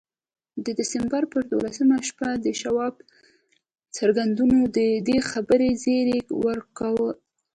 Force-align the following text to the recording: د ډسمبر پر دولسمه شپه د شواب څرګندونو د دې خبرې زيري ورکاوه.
د 0.63 0.67
ډسمبر 0.79 1.23
پر 1.31 1.41
دولسمه 1.51 1.97
شپه 2.07 2.29
د 2.45 2.47
شواب 2.61 2.95
څرګندونو 3.97 4.59
د 4.77 4.79
دې 5.07 5.17
خبرې 5.31 5.69
زيري 5.83 6.19
ورکاوه. 6.47 7.09